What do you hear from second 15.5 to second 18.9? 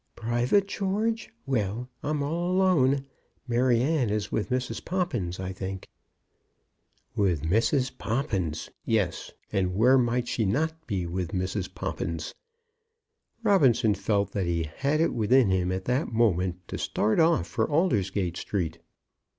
him at that moment to start off for Aldersgate Street.